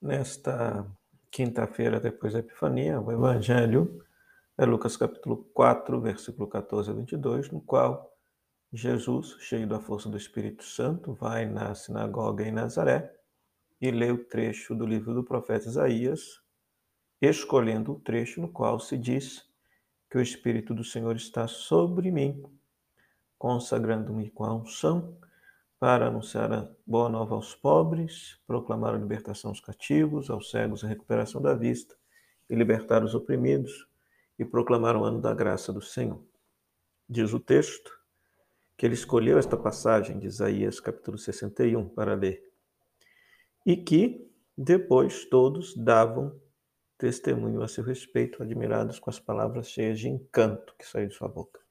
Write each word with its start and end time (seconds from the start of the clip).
Nesta 0.00 0.86
quinta-feira 1.30 1.98
depois 1.98 2.34
da 2.34 2.40
Epifania, 2.40 3.00
o 3.00 3.10
Evangelho 3.10 4.04
é 4.58 4.66
Lucas 4.66 4.94
capítulo 4.94 5.48
4, 5.54 5.98
versículo 6.02 6.46
14 6.46 6.90
a 6.90 6.92
22, 6.92 7.50
no 7.50 7.62
qual 7.62 8.14
Jesus, 8.70 9.36
cheio 9.40 9.66
da 9.66 9.80
força 9.80 10.10
do 10.10 10.18
Espírito 10.18 10.64
Santo, 10.64 11.14
vai 11.14 11.46
na 11.46 11.74
sinagoga 11.74 12.46
em 12.46 12.52
Nazaré 12.52 13.10
e 13.80 13.90
lê 13.90 14.12
o 14.12 14.22
trecho 14.22 14.74
do 14.74 14.84
livro 14.84 15.14
do 15.14 15.24
profeta 15.24 15.66
Isaías, 15.66 16.42
escolhendo 17.20 17.92
o 17.92 18.00
trecho 18.00 18.42
no 18.42 18.52
qual 18.52 18.78
se 18.78 18.98
diz 18.98 19.48
que 20.10 20.18
o 20.18 20.22
Espírito 20.22 20.74
do 20.74 20.84
Senhor 20.84 21.16
está 21.16 21.48
sobre 21.48 22.10
mim, 22.10 22.44
consagrando-me 23.38 24.30
com 24.30 24.44
a 24.44 24.54
unção 24.54 25.16
para 25.78 26.06
anunciar 26.06 26.52
a 26.52 26.68
boa 26.86 27.08
nova 27.08 27.34
aos 27.34 27.54
pobres, 27.54 28.40
proclamar 28.46 28.94
a 28.94 28.98
libertação 28.98 29.50
aos 29.50 29.60
cativos, 29.60 30.30
aos 30.30 30.50
cegos 30.50 30.82
a 30.82 30.88
recuperação 30.88 31.40
da 31.40 31.54
vista, 31.54 31.94
e 32.48 32.54
libertar 32.54 33.04
os 33.04 33.14
oprimidos, 33.14 33.86
e 34.38 34.44
proclamar 34.44 34.96
o 34.96 35.04
ano 35.04 35.20
da 35.20 35.34
graça 35.34 35.72
do 35.72 35.82
Senhor. 35.82 36.22
Diz 37.08 37.32
o 37.32 37.40
texto 37.40 37.90
que 38.76 38.86
ele 38.86 38.94
escolheu 38.94 39.38
esta 39.38 39.56
passagem 39.56 40.18
de 40.18 40.26
Isaías 40.26 40.80
capítulo 40.80 41.18
61 41.18 41.88
para 41.88 42.14
ler, 42.14 42.42
e 43.64 43.76
que 43.76 44.30
depois 44.56 45.24
todos 45.26 45.76
davam 45.76 46.40
testemunho 46.96 47.62
a 47.62 47.68
seu 47.68 47.84
respeito, 47.84 48.42
admirados 48.42 48.98
com 48.98 49.10
as 49.10 49.20
palavras 49.20 49.68
cheias 49.68 49.98
de 49.98 50.08
encanto 50.08 50.74
que 50.78 50.86
saíram 50.86 51.08
de 51.08 51.14
sua 51.14 51.28
boca. 51.28 51.65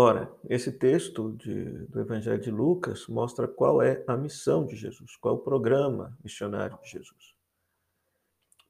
Ora, 0.00 0.32
esse 0.48 0.70
texto 0.70 1.32
de, 1.32 1.64
do 1.88 1.98
Evangelho 1.98 2.40
de 2.40 2.52
Lucas 2.52 3.08
mostra 3.08 3.48
qual 3.48 3.82
é 3.82 4.04
a 4.06 4.16
missão 4.16 4.64
de 4.64 4.76
Jesus, 4.76 5.16
qual 5.16 5.34
é 5.34 5.38
o 5.38 5.42
programa 5.42 6.16
missionário 6.22 6.78
de 6.80 6.88
Jesus. 6.88 7.34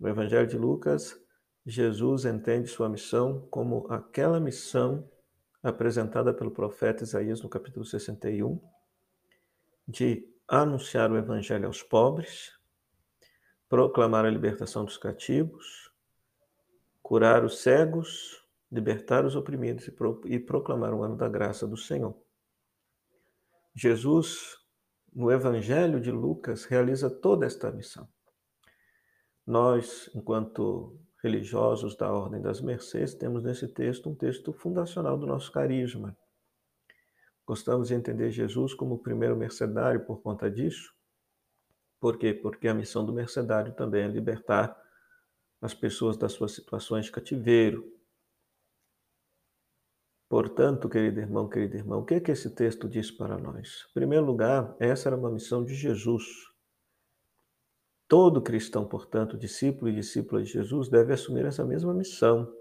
No 0.01 0.09
Evangelho 0.09 0.47
de 0.47 0.57
Lucas, 0.57 1.21
Jesus 1.67 2.25
entende 2.25 2.67
sua 2.67 2.89
missão 2.89 3.47
como 3.51 3.87
aquela 3.93 4.41
missão 4.41 5.07
apresentada 5.63 6.33
pelo 6.33 6.51
profeta 6.51 7.05
Isaías 7.05 7.43
no 7.43 7.49
capítulo 7.51 7.85
61, 7.85 8.59
de 9.87 10.27
anunciar 10.49 11.13
o 11.13 11.19
Evangelho 11.19 11.67
aos 11.67 11.83
pobres, 11.83 12.59
proclamar 13.69 14.25
a 14.25 14.31
libertação 14.31 14.83
dos 14.83 14.97
cativos, 14.97 15.93
curar 17.03 17.45
os 17.45 17.59
cegos, 17.59 18.38
libertar 18.71 19.25
os 19.25 19.35
oprimidos 19.35 19.87
e, 19.89 19.93
pro, 19.93 20.21
e 20.27 20.39
proclamar 20.39 20.93
o 20.93 21.03
ano 21.03 21.17
da 21.17 21.29
graça 21.29 21.67
do 21.67 21.77
Senhor. 21.77 22.17
Jesus, 23.75 24.59
no 25.15 25.31
Evangelho 25.31 26.01
de 26.01 26.11
Lucas, 26.11 26.65
realiza 26.65 27.09
toda 27.09 27.47
esta 27.47 27.71
missão. 27.71 28.09
Nós, 29.47 30.11
enquanto 30.15 30.99
religiosos 31.23 31.97
da 31.97 32.13
Ordem 32.13 32.41
das 32.41 32.61
Mercês, 32.61 33.15
temos 33.15 33.43
nesse 33.43 33.67
texto 33.69 34.11
um 34.11 34.15
texto 34.15 34.53
fundacional 34.53 35.17
do 35.17 35.27
nosso 35.27 35.51
carisma. 35.51 36.17
Gostamos 37.47 37.89
de 37.89 37.95
entender 37.95 38.31
Jesus 38.31 38.75
como 38.75 38.97
o 38.97 38.99
primeiro 38.99 39.35
mercedário 39.37 40.05
por 40.05 40.21
conta 40.21 40.51
disso. 40.51 40.95
Por 41.99 42.19
quê? 42.19 42.35
Porque 42.35 42.69
a 42.69 42.75
missão 42.75 43.05
do 43.05 43.13
mercedário 43.13 43.73
também 43.73 44.05
é 44.05 44.09
libertar 44.09 44.77
as 45.61 45.75
pessoas 45.75 46.17
das 46.17 46.33
suas 46.33 46.53
situações 46.53 47.07
de 47.07 47.13
cativeiro, 47.13 47.98
Portanto, 50.29 50.91
querido 50.91 51.21
irmão, 51.21 51.49
querido 51.49 51.77
irmão, 51.77 52.01
o 52.01 52.05
que, 52.05 52.15
é 52.15 52.21
que 52.21 52.31
esse 52.31 52.51
texto 52.51 52.87
diz 52.87 53.11
para 53.11 53.39
nós? 53.39 53.87
Em 53.91 53.95
primeiro 53.95 54.27
lugar, 54.27 54.77
essa 54.79 55.09
era 55.09 55.17
uma 55.17 55.31
missão 55.31 55.65
de 55.65 55.75
Jesus. 55.75 56.25
Todo 58.07 58.43
cristão, 58.43 58.87
portanto, 58.87 59.39
discípulo 59.39 59.91
e 59.91 59.95
discípula 59.95 60.43
de 60.43 60.51
Jesus, 60.51 60.91
deve 60.91 61.15
assumir 61.15 61.47
essa 61.47 61.65
mesma 61.65 61.95
missão: 61.95 62.53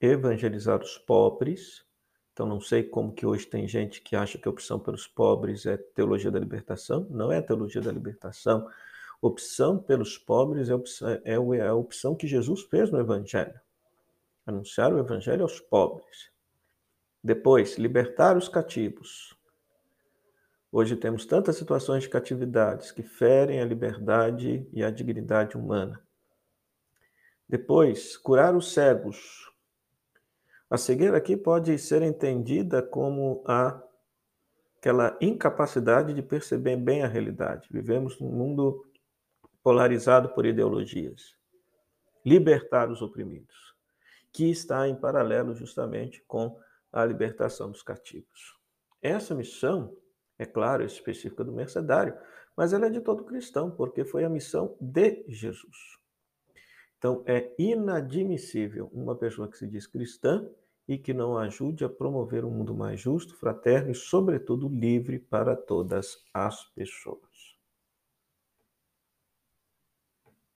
evangelizar 0.00 0.80
os 0.80 0.98
pobres. 0.98 1.84
Então, 2.32 2.46
não 2.46 2.60
sei 2.60 2.84
como 2.84 3.12
que 3.12 3.26
hoje 3.26 3.44
tem 3.44 3.66
gente 3.66 4.00
que 4.00 4.14
acha 4.14 4.38
que 4.38 4.46
a 4.46 4.50
opção 4.50 4.78
pelos 4.78 5.08
pobres 5.08 5.66
é 5.66 5.76
teologia 5.76 6.30
da 6.30 6.38
libertação. 6.38 7.08
Não 7.10 7.32
é 7.32 7.42
teologia 7.42 7.82
da 7.82 7.90
libertação. 7.90 8.68
Opção 9.20 9.78
pelos 9.78 10.16
pobres 10.16 10.70
é 10.70 10.72
a 10.72 10.76
opção, 10.76 11.08
é, 11.08 11.20
é 11.24 11.66
a 11.66 11.74
opção 11.74 12.14
que 12.14 12.28
Jesus 12.28 12.62
fez 12.62 12.90
no 12.90 13.00
Evangelho. 13.00 13.60
Anunciar 14.46 14.92
o 14.94 14.98
Evangelho 14.98 15.42
aos 15.42 15.60
pobres. 15.60 16.30
Depois, 17.22 17.76
libertar 17.76 18.36
os 18.36 18.48
cativos. 18.48 19.36
Hoje 20.72 20.96
temos 20.96 21.26
tantas 21.26 21.56
situações 21.56 22.04
de 22.04 22.08
catividades 22.08 22.90
que 22.90 23.02
ferem 23.02 23.60
a 23.60 23.64
liberdade 23.64 24.66
e 24.72 24.82
a 24.82 24.90
dignidade 24.90 25.54
humana. 25.54 26.02
Depois, 27.46 28.16
curar 28.16 28.56
os 28.56 28.72
cegos. 28.72 29.52
A 30.70 30.78
cegueira 30.78 31.18
aqui 31.18 31.36
pode 31.36 31.76
ser 31.78 32.00
entendida 32.00 32.80
como 32.80 33.42
a, 33.46 33.82
aquela 34.78 35.18
incapacidade 35.20 36.14
de 36.14 36.22
perceber 36.22 36.76
bem 36.76 37.02
a 37.02 37.08
realidade. 37.08 37.68
Vivemos 37.70 38.18
num 38.18 38.30
mundo 38.30 38.86
polarizado 39.62 40.30
por 40.30 40.46
ideologias. 40.46 41.36
Libertar 42.24 42.90
os 42.90 43.02
oprimidos, 43.02 43.74
que 44.32 44.48
está 44.50 44.88
em 44.88 44.94
paralelo 44.94 45.54
justamente 45.54 46.22
com 46.26 46.58
a 46.92 47.04
libertação 47.04 47.70
dos 47.70 47.82
cativos. 47.82 48.58
Essa 49.02 49.34
missão, 49.34 49.96
é 50.38 50.44
claro, 50.44 50.82
é 50.82 50.86
específica 50.86 51.44
do 51.44 51.52
mercedário, 51.52 52.16
mas 52.56 52.72
ela 52.72 52.86
é 52.86 52.90
de 52.90 53.00
todo 53.00 53.24
cristão, 53.24 53.70
porque 53.70 54.04
foi 54.04 54.24
a 54.24 54.28
missão 54.28 54.76
de 54.80 55.24
Jesus. 55.28 55.98
Então, 56.98 57.22
é 57.26 57.54
inadmissível 57.58 58.90
uma 58.92 59.16
pessoa 59.16 59.48
que 59.48 59.56
se 59.56 59.66
diz 59.66 59.86
cristã 59.86 60.46
e 60.86 60.98
que 60.98 61.14
não 61.14 61.38
ajude 61.38 61.84
a 61.84 61.88
promover 61.88 62.44
um 62.44 62.50
mundo 62.50 62.74
mais 62.74 63.00
justo, 63.00 63.34
fraterno 63.36 63.90
e, 63.90 63.94
sobretudo, 63.94 64.68
livre 64.68 65.18
para 65.18 65.56
todas 65.56 66.22
as 66.34 66.64
pessoas. 66.74 67.29